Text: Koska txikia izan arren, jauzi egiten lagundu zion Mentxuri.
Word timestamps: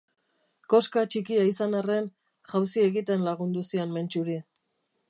Koska 0.73 1.03
txikia 1.15 1.43
izan 1.49 1.77
arren, 1.81 2.09
jauzi 2.55 2.87
egiten 2.87 3.31
lagundu 3.31 3.69
zion 3.71 3.97
Mentxuri. 4.01 4.43